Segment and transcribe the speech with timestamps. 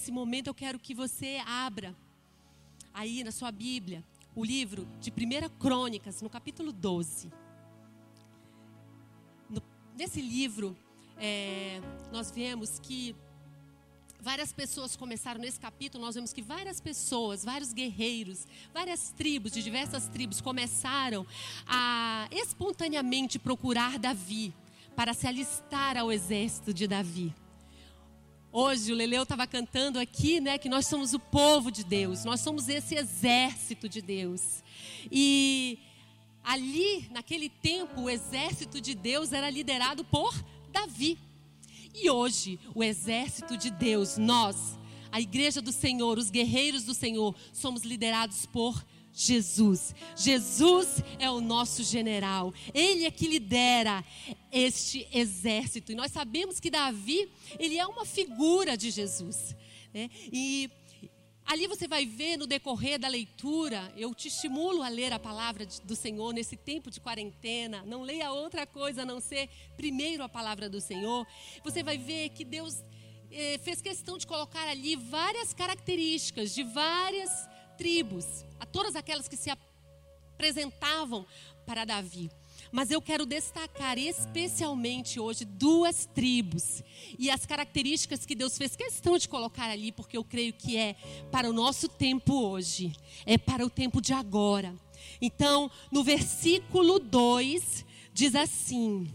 [0.00, 1.94] Nesse momento eu quero que você abra
[2.94, 4.02] aí na sua Bíblia
[4.34, 7.30] o livro de 1 Crônicas, no capítulo 12.
[9.50, 9.62] No,
[9.94, 10.74] nesse livro,
[11.18, 13.14] é, nós vemos que
[14.18, 19.62] várias pessoas começaram nesse capítulo, nós vemos que várias pessoas, vários guerreiros, várias tribos, de
[19.62, 21.26] diversas tribos, começaram
[21.66, 24.54] a espontaneamente procurar Davi
[24.96, 27.34] para se alistar ao exército de Davi.
[28.52, 32.40] Hoje o Leleu estava cantando aqui, né, que nós somos o povo de Deus, nós
[32.40, 34.64] somos esse exército de Deus.
[35.08, 35.78] E
[36.42, 40.34] ali, naquele tempo, o exército de Deus era liderado por
[40.72, 41.16] Davi.
[41.94, 44.76] E hoje, o exército de Deus, nós,
[45.12, 48.84] a igreja do Senhor, os guerreiros do Senhor, somos liderados por
[49.20, 49.94] Jesus.
[50.16, 52.54] Jesus é o nosso general.
[52.72, 54.02] Ele é que lidera
[54.50, 55.92] este exército.
[55.92, 59.54] E nós sabemos que Davi, ele é uma figura de Jesus.
[59.92, 60.08] Né?
[60.32, 60.70] E
[61.44, 65.66] ali você vai ver no decorrer da leitura, eu te estimulo a ler a palavra
[65.84, 67.82] do Senhor nesse tempo de quarentena.
[67.84, 71.26] Não leia outra coisa a não ser primeiro a palavra do Senhor.
[71.62, 72.82] Você vai ver que Deus
[73.30, 77.49] eh, fez questão de colocar ali várias características de várias
[77.80, 79.50] tribos, a todas aquelas que se
[80.36, 81.26] apresentavam
[81.64, 82.30] para Davi.
[82.70, 86.82] Mas eu quero destacar especialmente hoje duas tribos
[87.18, 90.94] e as características que Deus fez questão de colocar ali, porque eu creio que é
[91.32, 92.92] para o nosso tempo hoje,
[93.24, 94.74] é para o tempo de agora.
[95.18, 99.10] Então, no versículo 2, diz assim: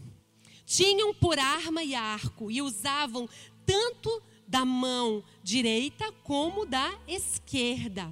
[0.66, 3.30] Tinham por arma e arco e usavam
[3.64, 8.12] tanto da mão direita como da esquerda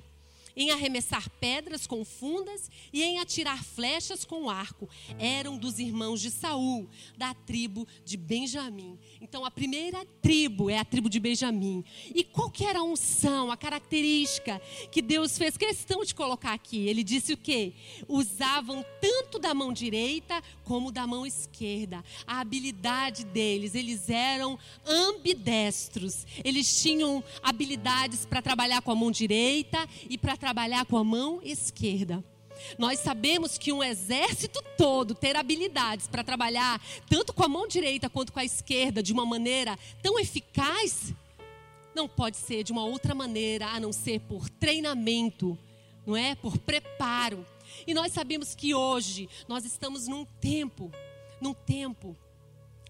[0.55, 4.89] em arremessar pedras com fundas e em atirar flechas com arco.
[5.17, 8.97] Eram dos irmãos de Saul, da tribo de Benjamim.
[9.21, 11.83] Então a primeira tribo é a tribo de Benjamim.
[12.13, 16.87] E qual que era a unção, a característica que Deus fez questão de colocar aqui?
[16.87, 17.73] Ele disse o quê?
[18.07, 22.03] Usavam tanto da mão direita como da mão esquerda.
[22.25, 26.25] A habilidade deles, eles eram ambidestros.
[26.43, 31.39] Eles tinham habilidades para trabalhar com a mão direita e para trabalhar com a mão
[31.41, 32.21] esquerda.
[32.77, 38.09] Nós sabemos que um exército todo ter habilidades para trabalhar tanto com a mão direita
[38.09, 41.13] quanto com a esquerda de uma maneira tão eficaz,
[41.95, 45.57] não pode ser de uma outra maneira a não ser por treinamento,
[46.05, 46.35] não é?
[46.35, 47.45] Por preparo.
[47.87, 50.91] E nós sabemos que hoje nós estamos num tempo,
[51.39, 52.17] num tempo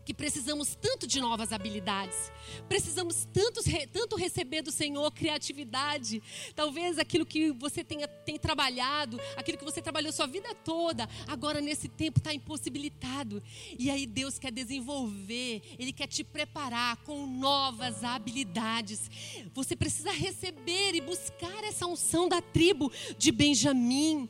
[0.05, 2.31] que precisamos tanto de novas habilidades,
[2.67, 6.21] precisamos tanto, tanto receber do Senhor criatividade.
[6.55, 11.61] Talvez aquilo que você tenha, tem trabalhado, aquilo que você trabalhou sua vida toda, agora
[11.61, 13.41] nesse tempo está impossibilitado.
[13.77, 19.09] E aí Deus quer desenvolver, Ele quer te preparar com novas habilidades.
[19.53, 24.29] Você precisa receber e buscar essa unção da tribo de Benjamim.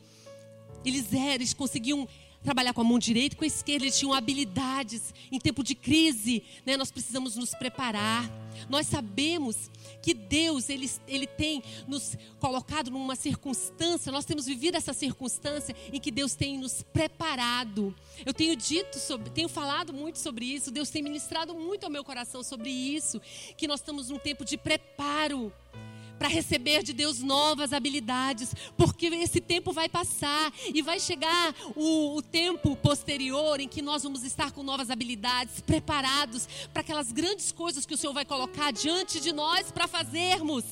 [0.84, 2.06] Eles eles conseguiam
[2.44, 5.14] trabalhar com a mão direita e com a esquerda, eles tinham habilidades.
[5.32, 8.30] Em tempo de crise, né, nós precisamos nos preparar.
[8.68, 9.70] Nós sabemos
[10.02, 15.98] que Deus, ele, ele tem nos colocado numa circunstância, nós temos vivido essa circunstância em
[15.98, 17.94] que Deus tem nos preparado.
[18.24, 22.04] Eu tenho dito sobre, tenho falado muito sobre isso, Deus tem ministrado muito ao meu
[22.04, 23.20] coração sobre isso,
[23.56, 25.52] que nós estamos num tempo de preparo
[26.18, 32.16] para receber de Deus novas habilidades, porque esse tempo vai passar e vai chegar o,
[32.16, 37.52] o, tempo posterior em que nós vamos estar com novas habilidades, preparados para aquelas grandes
[37.52, 40.64] coisas que o Senhor vai colocar diante de nós para fazermos.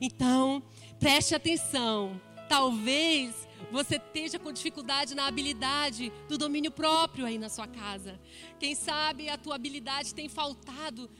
[0.00, 0.62] Então,
[0.98, 2.20] preste atenção.
[2.48, 8.18] Talvez você esteja com dificuldade na habilidade do domínio próprio aí na sua casa.
[8.58, 11.10] Quem sabe a tua habilidade tem faltado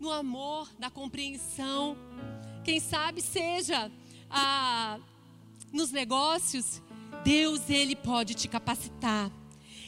[0.00, 1.96] no amor, na compreensão.
[2.64, 3.90] Quem sabe seja
[4.30, 4.98] ah,
[5.72, 6.82] nos negócios,
[7.24, 9.30] Deus ele pode te capacitar.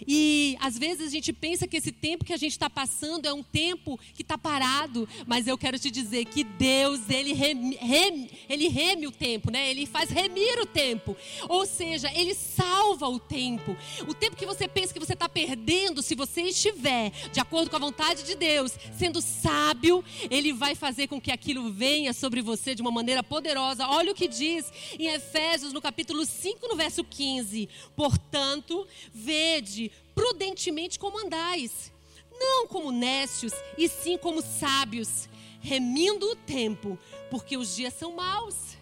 [0.07, 3.33] E às vezes a gente pensa que esse tempo que a gente está passando é
[3.33, 8.31] um tempo que está parado, mas eu quero te dizer que Deus ele reme, reme,
[8.49, 9.71] ele reme o tempo, né?
[9.71, 11.17] Ele faz remir o tempo,
[11.49, 13.77] ou seja, ele salva o tempo.
[14.09, 17.77] O tempo que você pensa que você está perdendo, se você estiver de acordo com
[17.77, 22.75] a vontade de Deus, sendo sábio, ele vai fazer com que aquilo venha sobre você
[22.75, 23.87] de uma maneira poderosa.
[23.89, 27.69] Olha o que diz em Efésios no capítulo 5, no verso 15.
[27.95, 31.93] Portanto, vede prudentemente como andais,
[32.39, 35.29] não como nécios, e sim como sábios,
[35.61, 36.99] remindo o tempo,
[37.31, 38.77] porque os dias são maus.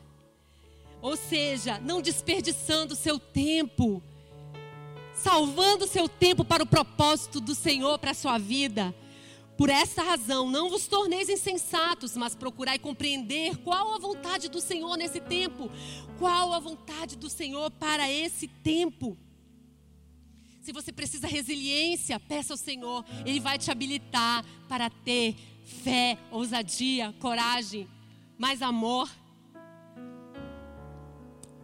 [1.00, 4.02] Ou seja, não desperdiçando seu tempo,
[5.14, 8.94] salvando seu tempo para o propósito do Senhor para a sua vida.
[9.56, 14.96] Por esta razão, não vos torneis insensatos, mas procurai compreender qual a vontade do Senhor
[14.96, 15.70] nesse tempo.
[16.18, 19.16] Qual a vontade do Senhor para esse tempo.
[20.64, 27.14] Se você precisa resiliência, peça ao Senhor, Ele vai te habilitar para ter fé, ousadia,
[27.20, 27.86] coragem,
[28.38, 29.10] mais amor.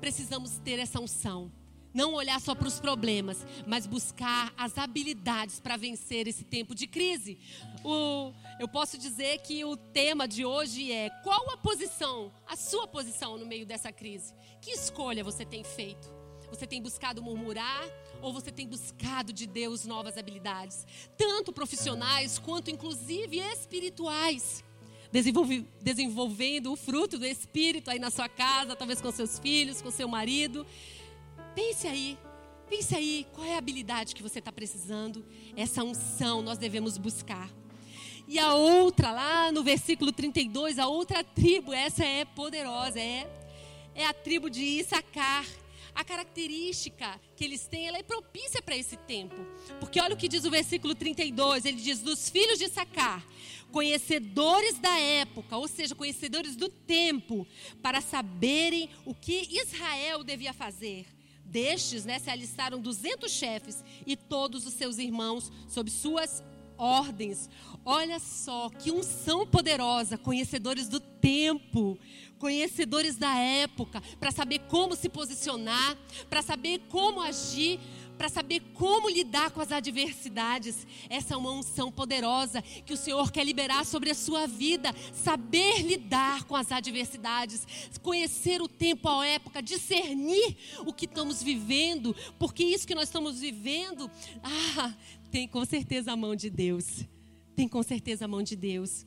[0.03, 1.51] Precisamos ter essa unção.
[1.95, 6.87] Não olhar só para os problemas, mas buscar as habilidades para vencer esse tempo de
[6.87, 7.39] crise.
[7.83, 12.87] O, eu posso dizer que o tema de hoje é: qual a posição, a sua
[12.87, 14.35] posição no meio dessa crise?
[14.61, 16.20] Que escolha você tem feito?
[16.51, 17.89] Você tem buscado murmurar
[18.21, 20.87] ou você tem buscado de Deus novas habilidades,
[21.17, 24.65] tanto profissionais quanto inclusive espirituais?
[25.13, 29.91] Desenvolve, desenvolvendo o fruto do Espírito aí na sua casa, talvez com seus filhos, com
[29.91, 30.67] seu marido.
[31.55, 32.19] Pense aí,
[32.69, 35.25] pense aí, qual é a habilidade que você está precisando?
[35.57, 37.51] Essa unção nós devemos buscar.
[38.29, 43.29] E a outra, lá no versículo 32, a outra tribo, essa é poderosa, é,
[43.95, 45.45] é a tribo de Issacar.
[45.95, 49.37] A característica que eles têm, ela é propícia para esse tempo.
[49.79, 53.27] Porque olha o que diz o versículo 32, ele diz, dos filhos de Issacar,
[53.71, 57.47] conhecedores da época, ou seja, conhecedores do tempo,
[57.83, 61.07] para saberem o que Israel devia fazer
[61.51, 66.45] Destes, né, se alistaram 200 chefes e todos os seus irmãos sob suas
[66.79, 67.51] ordens.
[67.85, 71.99] Olha só que unção poderosa, conhecedores do tempo,
[72.39, 75.97] conhecedores da época, para saber como se posicionar,
[76.29, 77.81] para saber como agir,
[78.21, 80.87] para saber como lidar com as adversidades.
[81.09, 84.95] Essa é uma unção poderosa que o Senhor quer liberar sobre a sua vida.
[85.11, 87.67] Saber lidar com as adversidades,
[88.03, 90.55] conhecer o tempo, a época, discernir
[90.85, 94.11] o que estamos vivendo, porque isso que nós estamos vivendo,
[94.43, 94.95] ah,
[95.31, 97.07] tem com certeza a mão de Deus.
[97.61, 99.05] Tem com certeza a mão de Deus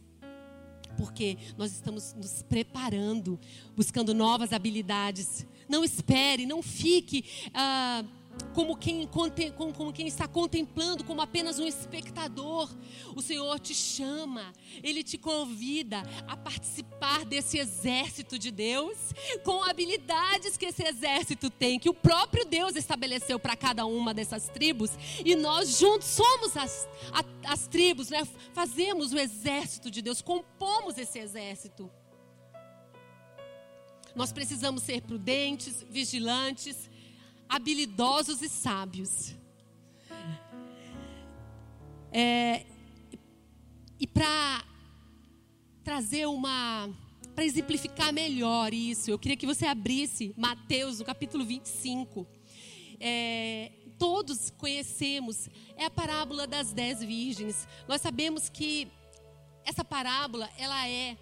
[0.95, 3.39] porque nós estamos nos preparando,
[3.75, 5.43] buscando novas habilidades.
[5.67, 8.05] Não espere, não fique ah,
[8.53, 12.69] como quem, como quem está contemplando, como apenas um espectador.
[13.15, 18.97] O Senhor te chama, Ele te convida a participar desse exército de Deus,
[19.43, 24.47] com habilidades que esse exército tem, que o próprio Deus estabeleceu para cada uma dessas
[24.49, 24.91] tribos,
[25.23, 26.87] e nós juntos somos as,
[27.45, 28.27] as tribos, né?
[28.53, 31.89] fazemos o exército de Deus, compomos esse exército.
[34.15, 36.89] Nós precisamos ser prudentes, vigilantes,
[37.47, 39.35] habilidosos e sábios.
[42.11, 42.65] É,
[43.99, 44.63] e para
[45.83, 46.89] trazer uma.
[47.33, 52.27] Para exemplificar melhor isso, eu queria que você abrisse Mateus, no capítulo 25.
[52.99, 57.67] É, todos conhecemos, é a parábola das dez virgens.
[57.87, 58.87] Nós sabemos que
[59.65, 61.17] essa parábola, ela é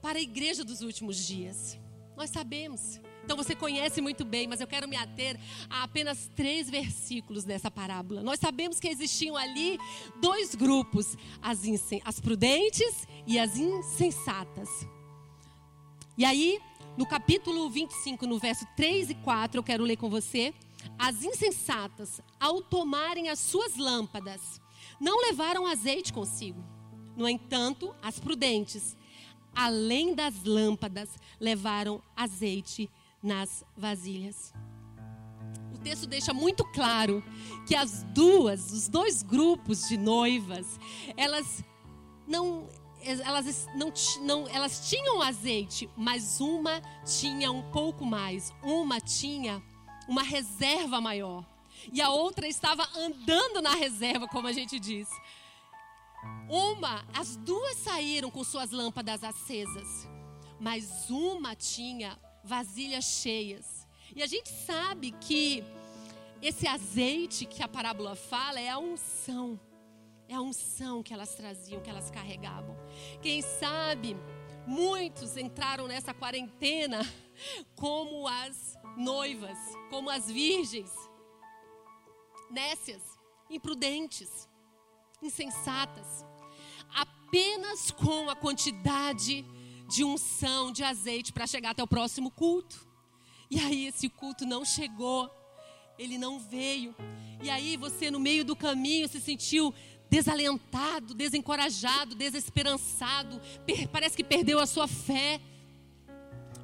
[0.00, 1.76] para a igreja dos últimos dias.
[2.16, 3.00] Nós sabemos.
[3.28, 5.38] Então você conhece muito bem, mas eu quero me ater
[5.68, 8.22] a apenas três versículos dessa parábola.
[8.22, 9.78] Nós sabemos que existiam ali
[10.18, 11.60] dois grupos: as,
[12.06, 14.70] as prudentes e as insensatas.
[16.16, 16.58] E aí,
[16.96, 20.54] no capítulo 25, no verso 3 e 4, eu quero ler com você.
[20.98, 24.58] As insensatas, ao tomarem as suas lâmpadas,
[24.98, 26.64] não levaram azeite consigo.
[27.14, 28.96] No entanto, as prudentes,
[29.54, 32.88] além das lâmpadas, levaram azeite
[33.22, 34.52] nas vasilhas.
[35.74, 37.22] O texto deixa muito claro
[37.66, 40.78] que as duas, os dois grupos de noivas,
[41.16, 41.62] elas
[42.26, 42.68] não
[43.00, 49.62] elas não, não elas tinham azeite, mas uma tinha um pouco mais, uma tinha
[50.08, 51.44] uma reserva maior.
[51.92, 55.08] E a outra estava andando na reserva, como a gente diz.
[56.48, 60.08] Uma, as duas saíram com suas lâmpadas acesas,
[60.58, 63.86] mas uma tinha vasilhas cheias.
[64.16, 65.62] E a gente sabe que
[66.40, 69.60] esse azeite que a parábola fala é a unção.
[70.26, 72.76] É a unção que elas traziam, que elas carregavam.
[73.20, 74.16] Quem sabe
[74.66, 77.00] muitos entraram nessa quarentena
[77.76, 79.58] como as noivas,
[79.90, 80.90] como as virgens,
[82.50, 83.02] nécias,
[83.48, 84.48] imprudentes,
[85.22, 86.24] insensatas,
[86.94, 89.57] apenas com a quantidade de
[90.04, 92.86] unção, de azeite para chegar até o próximo culto.
[93.50, 95.30] E aí esse culto não chegou,
[95.98, 96.94] ele não veio.
[97.42, 99.74] E aí você no meio do caminho se sentiu
[100.10, 103.40] desalentado, desencorajado, desesperançado,
[103.90, 105.40] parece que perdeu a sua fé.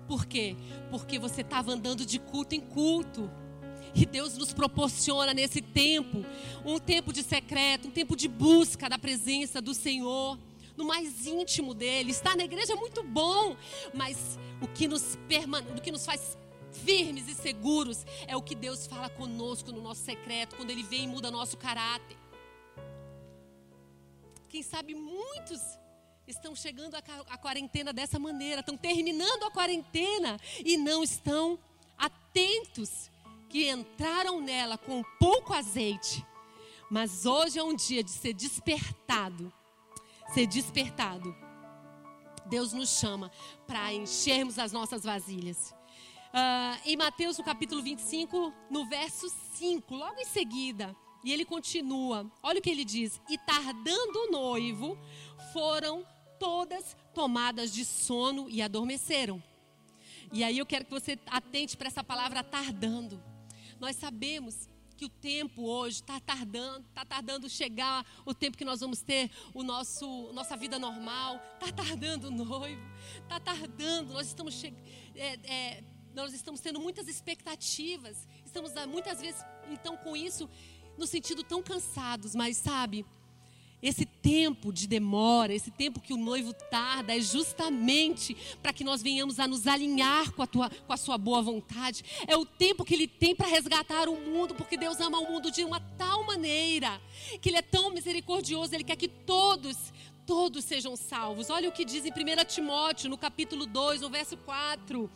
[0.07, 0.55] Por quê?
[0.91, 3.31] Porque você estava andando de culto em culto.
[3.95, 6.25] que Deus nos proporciona nesse tempo,
[6.65, 10.37] um tempo de secreto, um tempo de busca da presença do Senhor,
[10.77, 12.11] no mais íntimo dele.
[12.11, 13.57] Estar na igreja é muito bom,
[13.93, 16.37] mas o que nos, permane o que nos faz
[16.73, 21.05] firmes e seguros é o que Deus fala conosco no nosso secreto, quando Ele vem
[21.05, 22.17] e muda nosso caráter.
[24.49, 25.61] Quem sabe muitos
[26.27, 31.59] estão chegando à quarentena dessa maneira, estão terminando a quarentena e não estão
[31.99, 33.11] atentos
[33.49, 36.25] que entraram nela com pouco azeite.
[36.91, 39.53] Mas hoje é um dia de ser despertado.
[40.33, 41.35] Ser despertado.
[42.47, 43.31] Deus nos chama
[43.67, 45.75] para enchermos as nossas vasilhas.
[46.35, 52.31] Uh, em Mateus, no capítulo 25, no verso 5, logo em seguida, e ele continua:
[52.43, 54.99] olha o que ele diz: E tardando o noivo,
[55.53, 56.07] foram
[56.39, 59.43] todas tomadas de sono e adormeceram.
[60.33, 63.23] E aí eu quero que você atente para essa palavra tardando.
[63.79, 68.81] Nós sabemos que o tempo hoje está tardando, está tardando chegar o tempo que nós
[68.81, 72.83] vamos ter o nosso nossa vida normal, está tardando o noivo,
[73.23, 74.13] está tardando.
[74.13, 74.63] Nós estamos
[75.15, 75.85] é, é,
[76.15, 80.49] nós estamos tendo muitas expectativas, estamos muitas vezes então com isso
[80.97, 83.05] no sentido tão cansados, mas sabe?
[83.85, 89.03] Esse tempo de demora, esse tempo que o noivo tarda, é justamente para que nós
[89.03, 92.03] venhamos a nos alinhar com a, tua, com a sua boa vontade.
[92.27, 95.51] É o tempo que ele tem para resgatar o mundo, porque Deus ama o mundo
[95.51, 96.99] de uma tal maneira,
[97.43, 99.93] que Ele é tão misericordioso, Ele quer que todos,
[100.25, 101.51] todos sejam salvos.
[101.51, 105.11] Olha o que diz em 1 Timóteo, no capítulo 2, no verso 4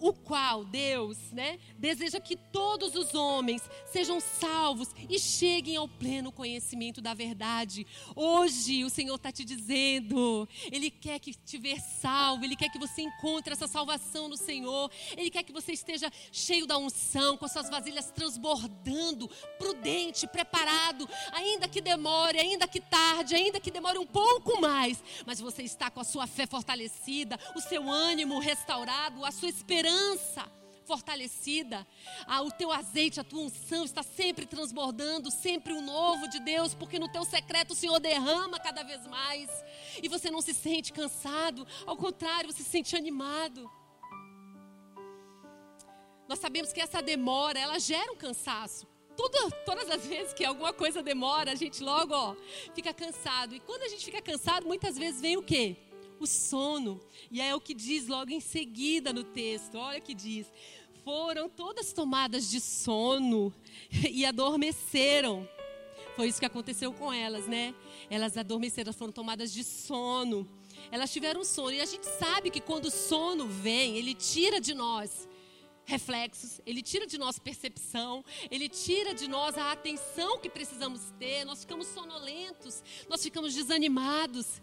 [0.00, 6.32] o qual Deus, né, deseja que todos os homens sejam salvos e cheguem ao pleno
[6.32, 7.86] conhecimento da verdade.
[8.14, 12.78] Hoje o Senhor está te dizendo, Ele quer que te ver salvo, Ele quer que
[12.78, 17.48] você encontre essa salvação no Senhor, Ele quer que você esteja cheio da unção, com
[17.48, 24.06] suas vasilhas transbordando, prudente, preparado, ainda que demore, ainda que tarde, ainda que demore um
[24.06, 29.30] pouco mais, mas você está com a sua fé fortalecida, o seu ânimo restaurado, a
[29.30, 30.50] sua esperança esperança
[30.86, 31.86] fortalecida.
[32.26, 36.74] Ah, o teu azeite, a tua unção está sempre transbordando, sempre o novo de Deus,
[36.74, 39.48] porque no teu secreto o Senhor derrama cada vez mais.
[40.02, 43.70] E você não se sente cansado, ao contrário, você se sente animado.
[46.28, 48.86] Nós sabemos que essa demora, ela gera um cansaço.
[49.16, 52.34] Tudo, todas as vezes que alguma coisa demora, a gente logo ó,
[52.74, 53.54] fica cansado.
[53.54, 55.76] E quando a gente fica cansado, muitas vezes vem o quê?
[56.20, 57.00] O sono.
[57.30, 59.76] E é o que diz logo em seguida no texto.
[59.76, 60.46] Olha o que diz:
[61.04, 63.52] foram todas tomadas de sono
[64.10, 65.48] e adormeceram.
[66.16, 67.74] Foi isso que aconteceu com elas, né?
[68.08, 70.48] Elas adormeceram, foram tomadas de sono.
[70.90, 71.72] Elas tiveram sono.
[71.72, 75.28] E a gente sabe que quando o sono vem, ele tira de nós
[75.86, 81.44] reflexos, ele tira de nós percepção, ele tira de nós a atenção que precisamos ter.
[81.44, 84.62] Nós ficamos sonolentos, nós ficamos desanimados.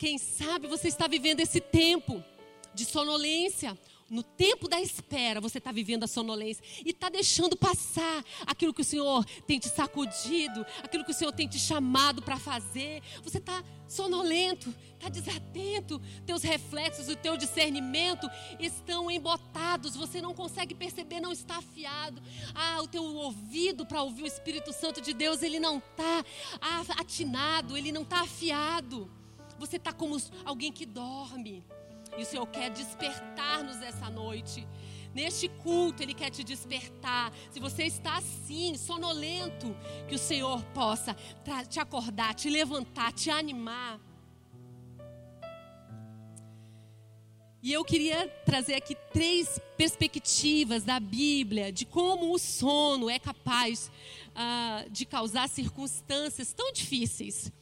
[0.00, 2.24] Quem sabe você está vivendo esse tempo
[2.72, 3.78] de sonolência.
[4.08, 8.80] No tempo da espera, você está vivendo a sonolência e está deixando passar aquilo que
[8.80, 13.02] o Senhor tem te sacudido, aquilo que o Senhor tem te chamado para fazer.
[13.22, 18.26] Você está sonolento, está desatento, teus reflexos, o teu discernimento
[18.58, 22.22] estão embotados, você não consegue perceber, não está afiado.
[22.54, 26.24] Ah, o teu ouvido para ouvir o Espírito Santo de Deus, ele não está
[26.98, 29.19] atinado, ele não está afiado.
[29.60, 31.62] Você está como alguém que dorme.
[32.16, 34.66] E o Senhor quer despertar-nos essa noite.
[35.14, 37.30] Neste culto, Ele quer te despertar.
[37.50, 39.76] Se você está assim, sonolento,
[40.08, 41.14] que o Senhor possa
[41.68, 44.00] te acordar, te levantar, te animar.
[47.62, 53.90] E eu queria trazer aqui três perspectivas da Bíblia de como o sono é capaz
[54.30, 57.52] uh, de causar circunstâncias tão difíceis.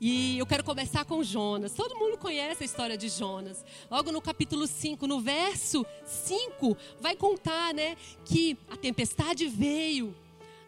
[0.00, 1.72] E eu quero começar com Jonas.
[1.72, 3.64] Todo mundo conhece a história de Jonas.
[3.90, 10.14] Logo no capítulo 5, no verso 5, vai contar, né, que a tempestade veio,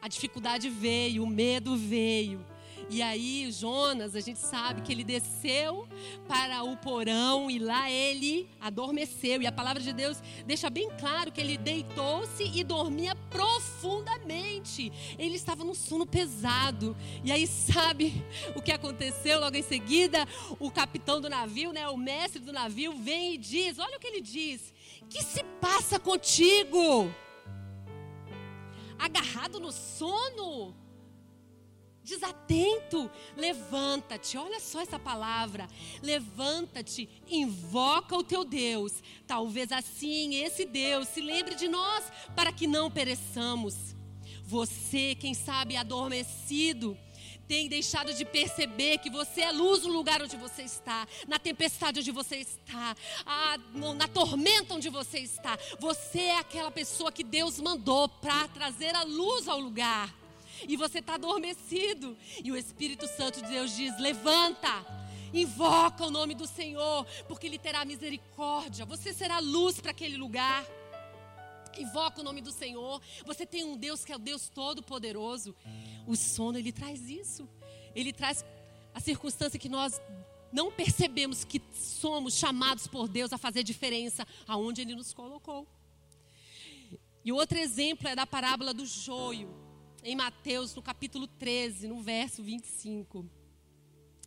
[0.00, 2.44] a dificuldade veio, o medo veio.
[2.88, 5.88] E aí, Jonas, a gente sabe que ele desceu
[6.28, 9.42] para o porão e lá ele adormeceu.
[9.42, 14.92] E a palavra de Deus deixa bem claro que ele deitou-se e dormia profundamente.
[15.18, 16.96] Ele estava num sono pesado.
[17.24, 18.24] E aí, sabe
[18.54, 20.24] o que aconteceu logo em seguida?
[20.60, 24.06] O capitão do navio, né, o mestre do navio, vem e diz: Olha o que
[24.06, 24.72] ele diz.
[25.10, 27.12] Que se passa contigo?
[28.96, 30.85] Agarrado no sono?
[32.06, 33.10] Desatento.
[33.36, 35.68] Levanta-te, olha só essa palavra.
[36.02, 42.66] Levanta-te, invoca o teu Deus, Talvez assim esse Deus se lembre de nós para que
[42.66, 43.74] não pereçamos.
[44.44, 46.96] Você, quem sabe, adormecido,
[47.48, 51.98] tem deixado de perceber que você é luz no lugar onde você está, na tempestade
[51.98, 52.94] onde você está,
[53.24, 53.58] a,
[53.96, 55.58] na tormenta onde você está.
[55.80, 60.14] Você é aquela pessoa que Deus mandou para trazer a luz ao lugar.
[60.68, 62.16] E você está adormecido.
[62.42, 64.84] E o Espírito Santo de Deus diz: levanta.
[65.34, 68.86] Invoca o nome do Senhor, porque Ele terá misericórdia.
[68.86, 70.64] Você será luz para aquele lugar.
[71.76, 73.02] Invoca o nome do Senhor.
[73.24, 75.54] Você tem um Deus que é o Deus Todo-Poderoso.
[76.06, 77.48] O sono, ele traz isso.
[77.94, 78.44] Ele traz
[78.94, 80.00] a circunstância que nós
[80.52, 85.66] não percebemos que somos chamados por Deus a fazer diferença aonde Ele nos colocou.
[87.24, 89.52] E outro exemplo é da parábola do joio,
[90.06, 93.28] em Mateus, no capítulo 13, no verso 25.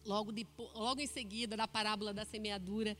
[0.05, 0.45] Logo, de,
[0.75, 2.97] logo em seguida da parábola da semeadura,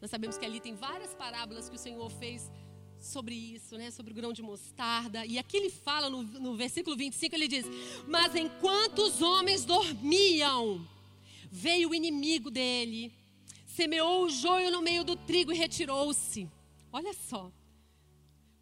[0.00, 2.48] nós sabemos que ali tem várias parábolas que o Senhor fez
[3.00, 3.90] sobre isso, né?
[3.90, 5.26] Sobre o grão de mostarda.
[5.26, 7.66] E aqui ele fala no, no versículo 25, ele diz:
[8.06, 10.86] Mas enquanto os homens dormiam,
[11.50, 13.12] veio o inimigo dele,
[13.66, 16.48] semeou o joio no meio do trigo e retirou-se.
[16.92, 17.50] Olha só.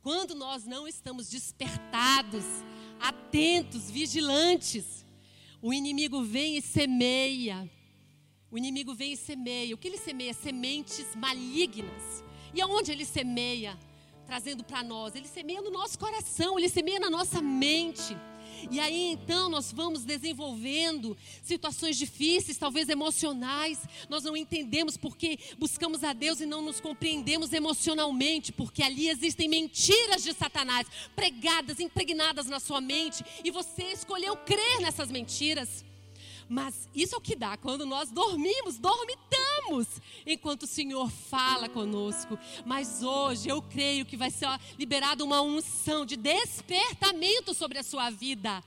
[0.01, 2.45] Quando nós não estamos despertados,
[3.01, 5.07] atentos, vigilantes,
[5.61, 7.71] o inimigo vem e semeia.
[8.51, 9.75] O inimigo vem e semeia.
[9.75, 10.33] O que ele semeia?
[10.33, 12.25] Sementes malignas.
[12.55, 13.79] E aonde ele semeia?
[14.29, 15.15] trazendo para nós.
[15.17, 18.15] Ele semeia no nosso coração, ele semeia na nossa mente.
[18.71, 23.81] E aí então nós vamos desenvolvendo situações difíceis, talvez emocionais.
[24.09, 29.49] Nós não entendemos porque buscamos a Deus e não nos compreendemos emocionalmente, porque ali existem
[29.49, 35.88] mentiras de Satanás pregadas, impregnadas na sua mente, e você escolheu crer nessas mentiras.
[36.49, 39.87] Mas isso é o que dá quando nós dormimos, dormitamos,
[40.27, 42.39] enquanto o Senhor fala conosco.
[42.65, 48.09] Mas hoje eu creio que vai ser liberada uma unção de despertamento sobre a sua
[48.11, 48.63] vida.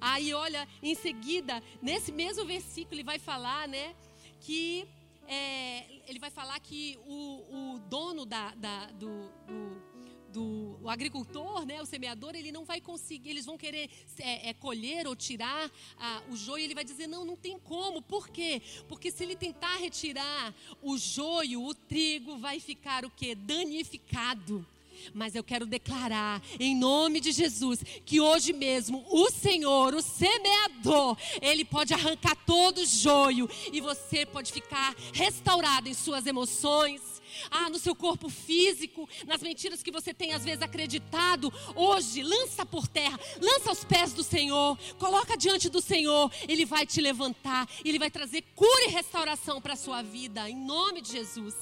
[0.00, 3.94] Aí, olha, em seguida, nesse mesmo versículo, ele vai falar, né,
[4.40, 4.88] que
[5.28, 9.89] é, ele vai falar que o, o dono da, da do, do
[10.32, 14.54] do o agricultor, né, o semeador, ele não vai conseguir, eles vão querer é, é,
[14.54, 18.62] colher ou tirar ah, o joio, ele vai dizer, não, não tem como, por quê?
[18.88, 23.34] Porque se ele tentar retirar o joio, o trigo vai ficar o quê?
[23.34, 24.66] Danificado.
[25.14, 31.16] Mas eu quero declarar, em nome de Jesus, que hoje mesmo o Senhor, o semeador,
[31.40, 37.00] ele pode arrancar todo o joio e você pode ficar restaurado em suas emoções,
[37.50, 42.64] ah, no seu corpo físico, nas mentiras que você tem às vezes acreditado, hoje lança
[42.66, 47.68] por terra, lança aos pés do Senhor, coloca diante do Senhor, Ele vai te levantar,
[47.84, 51.54] Ele vai trazer cura e restauração para a sua vida, em nome de Jesus.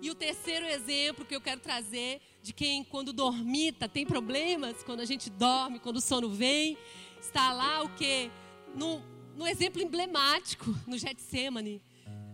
[0.00, 5.00] E o terceiro exemplo que eu quero trazer de quem quando dormita tem problemas, quando
[5.00, 6.78] a gente dorme, quando o sono vem,
[7.20, 8.30] está lá o que?
[8.76, 9.02] No,
[9.36, 11.82] no exemplo emblemático, no Getsemane.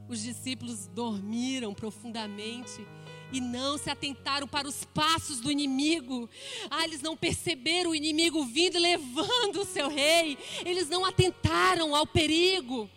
[0.09, 2.87] Os discípulos dormiram profundamente
[3.33, 6.29] e não se atentaram para os passos do inimigo.
[6.71, 10.39] Ah, eles não perceberam o inimigo vindo e levando o seu rei.
[10.65, 12.89] Eles não atentaram ao perigo.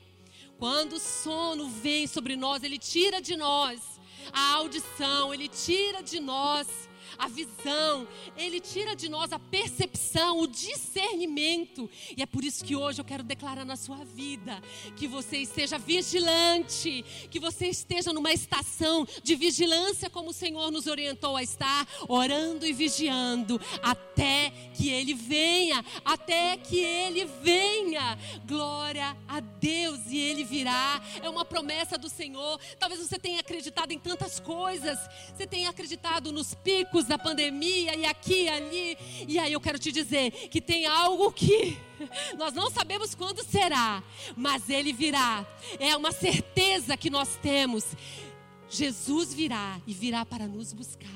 [0.59, 3.81] Quando o sono vem sobre nós, ele tira de nós
[4.33, 6.67] a audição, ele tira de nós
[7.17, 11.89] a visão, Ele tira de nós a percepção, o discernimento.
[12.15, 14.61] E é por isso que hoje eu quero declarar na sua vida
[14.95, 20.87] que você esteja vigilante, que você esteja numa estação de vigilância, como o Senhor nos
[20.87, 28.17] orientou a estar, orando e vigiando, até que Ele venha, até que Ele venha.
[28.47, 31.01] Glória a Deus, e Ele virá.
[31.21, 32.59] É uma promessa do Senhor.
[32.79, 34.97] Talvez você tenha acreditado em tantas coisas,
[35.35, 38.97] você tenha acreditado nos picos da pandemia e aqui e ali.
[39.27, 41.77] E aí eu quero te dizer que tem algo que
[42.37, 44.03] nós não sabemos quando será,
[44.35, 45.45] mas ele virá.
[45.79, 47.85] É uma certeza que nós temos.
[48.69, 51.07] Jesus virá e virá para nos buscar.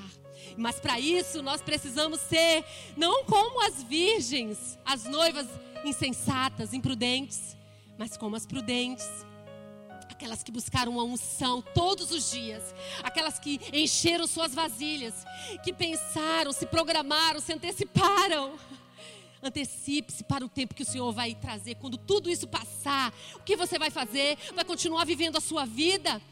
[0.56, 2.64] Mas para isso nós precisamos ser
[2.96, 5.46] não como as virgens, as noivas
[5.84, 7.56] insensatas, imprudentes,
[7.98, 9.06] mas como as prudentes
[10.22, 12.62] aquelas que buscaram a unção todos os dias,
[13.02, 15.14] aquelas que encheram suas vasilhas,
[15.64, 18.52] que pensaram, se programaram, se anteciparam.
[19.42, 21.74] Antecipe-se para o tempo que o Senhor vai trazer.
[21.74, 24.38] Quando tudo isso passar, o que você vai fazer?
[24.54, 26.22] Vai continuar vivendo a sua vida?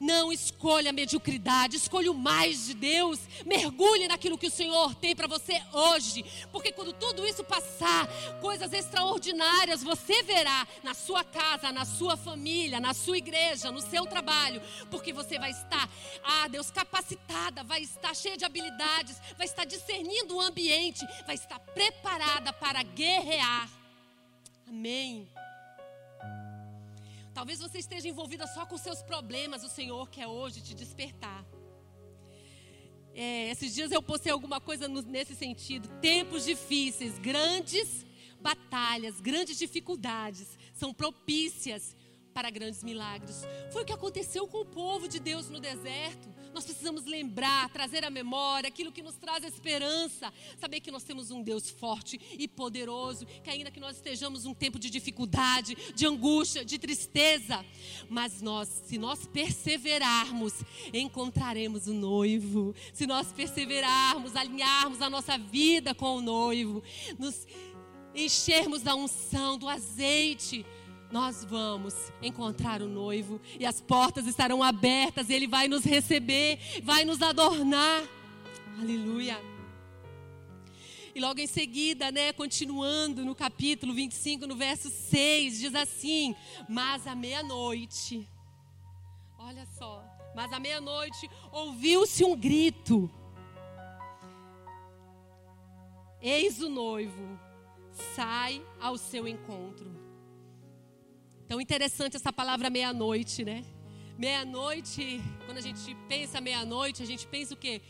[0.00, 3.20] Não escolha a mediocridade, escolha o mais de Deus.
[3.44, 6.24] Mergulhe naquilo que o Senhor tem para você hoje.
[6.50, 8.08] Porque quando tudo isso passar,
[8.40, 14.06] coisas extraordinárias você verá na sua casa, na sua família, na sua igreja, no seu
[14.06, 14.62] trabalho.
[14.90, 15.86] Porque você vai estar,
[16.24, 21.58] ah, Deus, capacitada, vai estar cheia de habilidades, vai estar discernindo o ambiente, vai estar
[21.58, 23.68] preparada para guerrear.
[24.66, 25.28] Amém.
[27.32, 31.44] Talvez você esteja envolvida só com seus problemas, o Senhor quer hoje te despertar.
[33.14, 35.88] É, esses dias eu postei alguma coisa nesse sentido.
[36.00, 38.04] Tempos difíceis, grandes
[38.40, 41.94] batalhas, grandes dificuldades são propícias
[42.32, 43.42] para grandes milagres.
[43.72, 46.28] Foi o que aconteceu com o povo de Deus no deserto.
[46.52, 50.32] Nós precisamos lembrar, trazer à memória aquilo que nos traz esperança.
[50.58, 54.54] Saber que nós temos um Deus forte e poderoso, que ainda que nós estejamos um
[54.54, 57.64] tempo de dificuldade, de angústia, de tristeza,
[58.08, 60.54] mas nós, se nós perseverarmos,
[60.92, 62.74] encontraremos o noivo.
[62.92, 66.82] Se nós perseverarmos, alinharmos a nossa vida com o noivo,
[67.18, 67.46] nos
[68.14, 70.64] enchermos da unção, do azeite,
[71.10, 77.04] nós vamos encontrar o noivo e as portas estarão abertas ele vai nos receber, vai
[77.04, 78.02] nos adornar.
[78.78, 79.38] Aleluia.
[81.12, 86.36] E logo em seguida, né, continuando no capítulo 25, no verso 6, diz assim:
[86.68, 88.28] Mas à meia-noite,
[89.36, 93.10] olha só, mas à meia-noite ouviu-se um grito:
[96.22, 97.38] Eis o noivo,
[98.14, 100.09] sai ao seu encontro.
[101.50, 103.64] Tão interessante essa palavra meia-noite, né?
[104.16, 107.82] Meia-noite, quando a gente pensa meia-noite, a gente pensa o quê?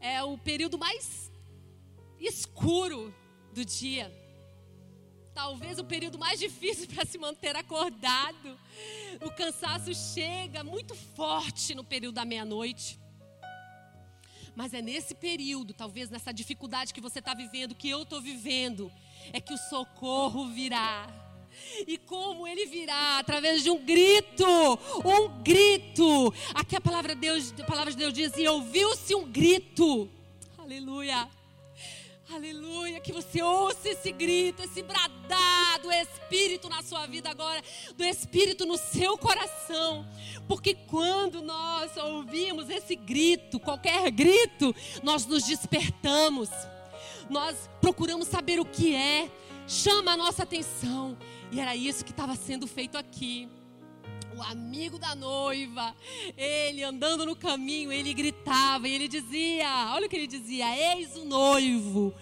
[0.00, 1.30] É o período mais
[2.18, 3.14] escuro
[3.52, 4.10] do dia.
[5.34, 8.58] Talvez o período mais difícil para se manter acordado.
[9.20, 12.98] O cansaço chega muito forte no período da meia-noite.
[14.56, 18.90] Mas é nesse período, talvez nessa dificuldade que você está vivendo, que eu estou vivendo,
[19.30, 21.21] é que o socorro virá
[21.86, 24.44] e como ele virá através de um grito,
[25.04, 26.32] um grito.
[26.54, 30.08] Aqui a palavra de Deus, a palavra de Deus diz: "E ouviu-se um grito".
[30.58, 31.28] Aleluia.
[32.34, 37.62] Aleluia, que você ouça esse grito, esse bradar do Espírito na sua vida agora,
[37.94, 40.06] do Espírito no seu coração.
[40.48, 46.48] Porque quando nós ouvimos esse grito, qualquer grito, nós nos despertamos,
[47.28, 49.30] nós procuramos saber o que é,
[49.66, 51.16] chama a nossa atenção
[51.50, 53.48] e era isso que estava sendo feito aqui.
[54.34, 55.94] O amigo da noiva,
[56.36, 61.16] ele andando no caminho, ele gritava e ele dizia: Olha o que ele dizia, eis
[61.16, 62.14] o noivo.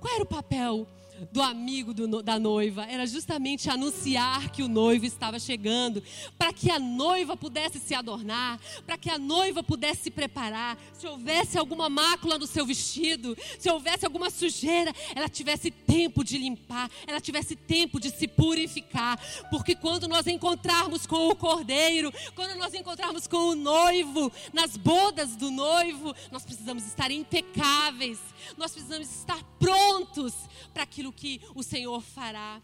[0.00, 0.86] Qual era o papel
[1.32, 2.84] do amigo do, da noiva.
[2.84, 6.02] Era justamente anunciar que o noivo estava chegando,
[6.38, 10.78] para que a noiva pudesse se adornar, para que a noiva pudesse se preparar.
[10.92, 16.38] Se houvesse alguma mácula no seu vestido, se houvesse alguma sujeira, ela tivesse tempo de
[16.38, 19.18] limpar, ela tivesse tempo de se purificar,
[19.50, 25.36] porque quando nós encontrarmos com o cordeiro, quando nós encontrarmos com o noivo, nas bodas
[25.36, 28.18] do noivo, nós precisamos estar impecáveis.
[28.56, 30.32] Nós precisamos estar prontos
[30.72, 32.60] para aquilo que o Senhor fará.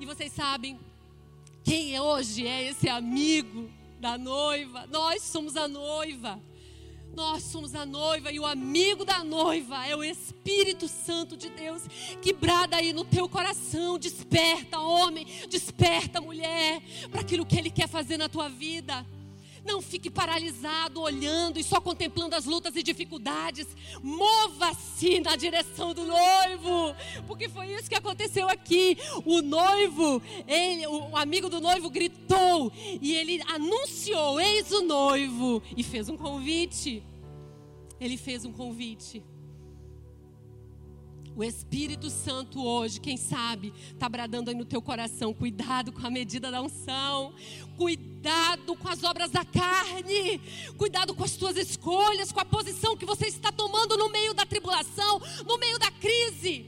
[0.00, 0.78] E vocês sabem
[1.64, 4.86] quem hoje é esse amigo da noiva?
[4.86, 6.40] Nós somos a noiva.
[7.14, 11.82] Nós somos a noiva e o amigo da noiva é o Espírito Santo de Deus
[12.22, 13.98] que brada aí no teu coração.
[13.98, 19.04] Desperta, homem, desperta, mulher, para aquilo que Ele quer fazer na tua vida.
[19.68, 23.66] Não fique paralisado, olhando e só contemplando as lutas e dificuldades.
[24.02, 28.96] Mova-se na direção do noivo, porque foi isso que aconteceu aqui.
[29.26, 35.82] O noivo, ele, o amigo do noivo gritou e ele anunciou: Eis o noivo, e
[35.82, 37.02] fez um convite.
[38.00, 39.22] Ele fez um convite.
[41.38, 45.32] O Espírito Santo hoje, quem sabe, está bradando aí no teu coração.
[45.32, 47.32] Cuidado com a medida da unção.
[47.76, 50.40] Cuidado com as obras da carne.
[50.76, 54.44] Cuidado com as tuas escolhas, com a posição que você está tomando no meio da
[54.44, 56.66] tribulação, no meio da crise.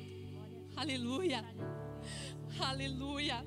[0.77, 1.45] Aleluia.
[2.61, 3.45] Aleluia.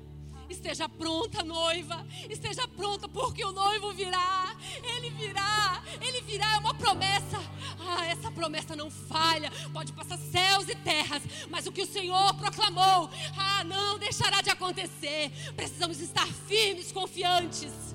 [0.48, 2.06] Esteja pronta, noiva.
[2.28, 4.54] Esteja pronta, porque o noivo virá.
[4.82, 5.82] Ele virá.
[6.00, 6.54] Ele virá.
[6.54, 7.38] É uma promessa.
[7.80, 9.50] Ah, essa promessa não falha.
[9.72, 11.22] Pode passar céus e terras.
[11.50, 15.30] Mas o que o Senhor proclamou, ah, não deixará de acontecer.
[15.56, 17.94] Precisamos estar firmes, confiantes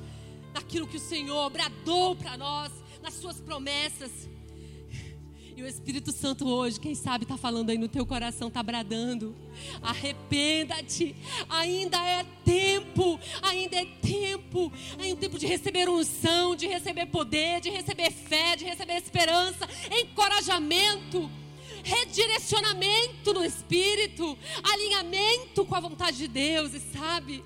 [0.54, 4.30] naquilo que o Senhor bradou para nós, nas suas promessas.
[5.60, 9.36] E o Espírito Santo hoje, quem sabe, está falando aí no teu coração, está bradando.
[9.82, 11.14] Arrependa-te.
[11.50, 13.20] Ainda é tempo.
[13.42, 14.72] Ainda é tempo.
[14.98, 19.68] É um tempo de receber unção, de receber poder, de receber fé, de receber esperança,
[19.92, 21.30] encorajamento
[21.84, 27.44] redirecionamento no espírito, alinhamento com a vontade de Deus, e sabe?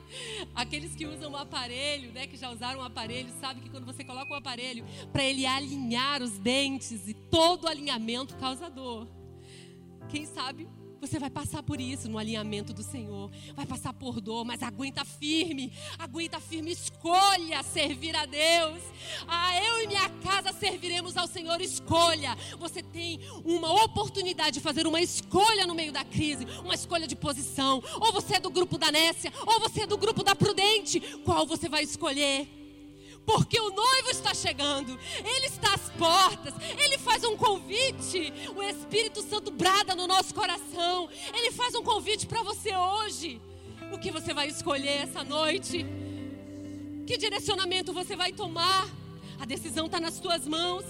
[0.54, 4.04] Aqueles que usam o aparelho, né, que já usaram o aparelho, sabe que quando você
[4.04, 9.08] coloca o aparelho para ele alinhar os dentes e todo alinhamento causa dor.
[10.10, 10.67] Quem sabe
[11.06, 13.30] você vai passar por isso no alinhamento do Senhor.
[13.54, 15.74] Vai passar por dor, mas aguenta firme.
[16.00, 16.72] Aguenta firme.
[16.72, 18.82] Escolha servir a Deus.
[19.28, 21.60] Ah, eu e minha casa serviremos ao Senhor.
[21.60, 22.38] Escolha.
[22.58, 26.46] Você tem uma oportunidade de fazer uma escolha no meio da crise.
[26.63, 27.84] Uma escolha de posição.
[28.00, 31.02] Ou você é do grupo da Nécia, ou você é do grupo da Prudente.
[31.26, 32.62] Qual você vai escolher?
[33.26, 38.34] Porque o noivo está chegando, ele está às portas, ele faz um convite.
[38.56, 43.42] O Espírito Santo brada no nosso coração, ele faz um convite para você hoje.
[43.92, 45.86] O que você vai escolher essa noite?
[47.06, 48.90] Que direcionamento você vai tomar?
[49.40, 50.84] A decisão está nas tuas mãos.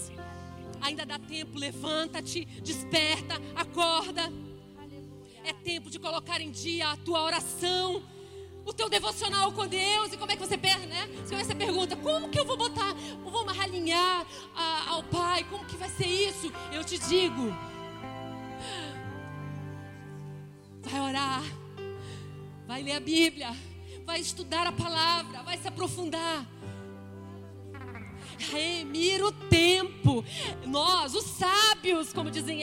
[0.82, 4.32] Ainda dá tempo, levanta-te, desperta, acorda.
[5.44, 8.04] É tempo de colocar em dia a tua oração
[8.66, 10.14] o teu devocional com Deus.
[10.14, 11.10] E como é que você perde, né?
[11.26, 15.46] Você pergunta, como que eu vou botar, eu vou alinhar a, ao Pai?
[15.50, 16.52] Como que vai ser isso?
[16.72, 17.56] Eu te digo,
[20.82, 21.44] vai orar,
[22.68, 23.56] vai ler a Bíblia,
[24.06, 26.46] vai estudar a palavra, vai se aprofundar
[28.52, 30.24] remir o tempo.
[30.66, 32.62] Nós, os sábios, como dizem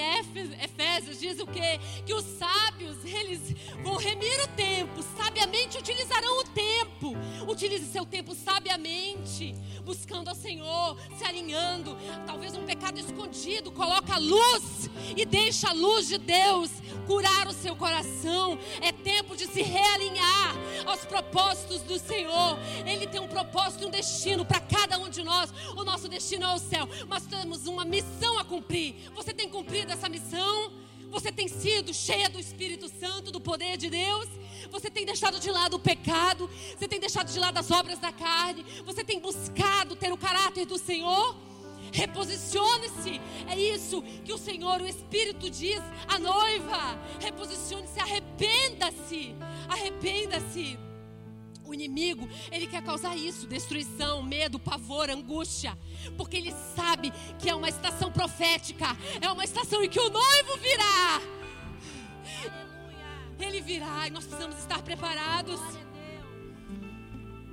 [0.62, 1.78] Efésios, diz o quê?
[2.04, 7.14] Que os sábios, eles vão remir o tempo, sabiamente utilizarão o tempo.
[7.48, 11.96] Utilize seu tempo sabiamente, buscando ao Senhor, se alinhando.
[12.26, 16.70] Talvez um pecado escondido, coloca a luz e deixa a luz de Deus
[17.06, 18.58] curar o seu coração.
[18.80, 20.54] É tempo de se realinhar
[20.86, 22.58] aos propósitos do Senhor.
[22.86, 25.52] Ele tem um propósito, um destino para cada um de nós.
[25.76, 28.94] O nosso destino é o céu, mas temos uma missão a cumprir.
[29.14, 30.72] Você tem cumprido essa missão?
[31.10, 34.28] Você tem sido cheia do Espírito Santo, do poder de Deus?
[34.70, 36.48] Você tem deixado de lado o pecado?
[36.78, 38.64] Você tem deixado de lado as obras da carne?
[38.84, 41.36] Você tem buscado ter o caráter do Senhor?
[41.92, 43.20] Reposicione-se.
[43.48, 46.98] É isso que o Senhor, o Espírito diz à noiva.
[47.20, 49.34] Reposicione-se, arrependa-se.
[49.68, 50.78] Arrependa-se.
[51.70, 55.78] O inimigo, ele quer causar isso: destruição, medo, pavor, angústia.
[56.16, 58.86] Porque ele sabe que é uma estação profética,
[59.20, 61.20] é uma estação em que o noivo virá.
[63.38, 65.60] Ele virá e nós precisamos estar preparados.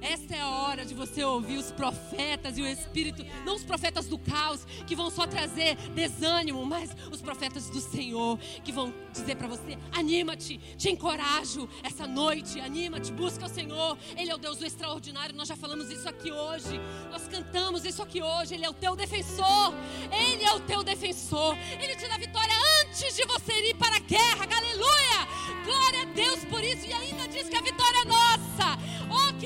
[0.01, 4.07] Esta é a hora de você ouvir os profetas e o Espírito, não os profetas
[4.07, 9.35] do caos, que vão só trazer desânimo, mas os profetas do Senhor, que vão dizer
[9.35, 13.97] para você: anima-te, te encorajo essa noite, anima-te, busca o Senhor.
[14.15, 16.79] Ele é o Deus do extraordinário, nós já falamos isso aqui hoje,
[17.11, 18.53] nós cantamos isso aqui hoje.
[18.53, 19.73] Ele é o teu defensor,
[20.11, 23.99] Ele é o teu defensor, Ele te dá vitória antes de você ir para a
[23.99, 25.27] guerra, aleluia!
[25.63, 28.77] Glória a Deus por isso, e ainda diz que a vitória é nossa.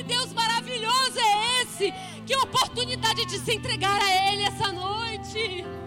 [0.01, 1.93] Que Deus maravilhoso é esse!
[2.25, 5.63] Que oportunidade de se entregar a Ele essa noite!